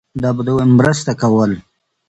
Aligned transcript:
مرستې 0.77 1.13
کولې. 1.21 1.57